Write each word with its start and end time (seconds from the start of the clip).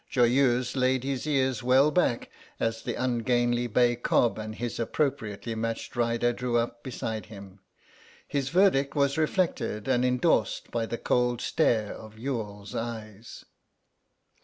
Joyeuse 0.09 0.75
laid 0.75 1.03
his 1.03 1.27
ears 1.27 1.61
well 1.61 1.91
back 1.91 2.31
as 2.59 2.81
the 2.81 2.95
ungainly 2.95 3.67
bay 3.67 3.95
cob 3.95 4.39
and 4.39 4.55
his 4.55 4.79
appropriately 4.79 5.53
matched 5.53 5.95
rider 5.95 6.33
drew 6.33 6.57
up 6.57 6.81
beside 6.81 7.27
him; 7.27 7.59
his 8.27 8.49
verdict 8.49 8.95
was 8.95 9.15
reflected 9.15 9.87
and 9.87 10.03
endorsed 10.03 10.71
by 10.71 10.87
the 10.87 10.97
cold 10.97 11.39
stare 11.39 11.93
of 11.93 12.17
Youghal's 12.17 12.73
eyes. 12.73 13.45